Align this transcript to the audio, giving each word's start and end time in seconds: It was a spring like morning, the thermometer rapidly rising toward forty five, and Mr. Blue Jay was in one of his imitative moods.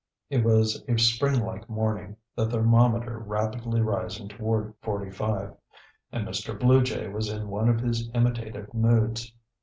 It 0.31 0.43
was 0.43 0.83
a 0.87 0.97
spring 0.97 1.41
like 1.41 1.69
morning, 1.69 2.17
the 2.35 2.49
thermometer 2.49 3.19
rapidly 3.19 3.81
rising 3.81 4.29
toward 4.29 4.73
forty 4.81 5.11
five, 5.11 5.53
and 6.11 6.27
Mr. 6.27 6.59
Blue 6.59 6.81
Jay 6.81 7.07
was 7.07 7.29
in 7.29 7.49
one 7.49 7.69
of 7.69 7.81
his 7.81 8.09
imitative 8.15 8.73
moods. 8.73 9.31